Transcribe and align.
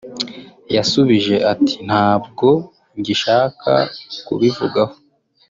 yasubije 0.75 1.35
ati 1.53 1.75
“Ntabwo 1.87 2.47
ngishaka 2.97 3.71
kubivugaho 4.25 4.95